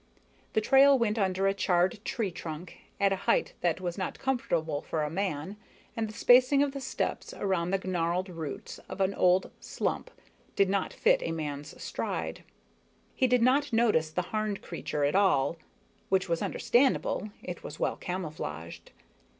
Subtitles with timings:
[0.53, 4.81] The trail went under a charred tree trunk at a height that was not comfortable
[4.81, 5.57] for a man,
[5.95, 10.09] and the spacing of the steps around the gnarled roots of an old slump
[10.55, 12.43] did not fit a man's stride.
[13.13, 15.57] He did not notice the Harn creature at all
[16.09, 18.89] which was understandable, it was well camouflaged.